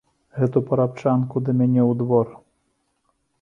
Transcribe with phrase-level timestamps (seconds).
[0.39, 2.27] Гэтую парабчанку да мяне ў двор!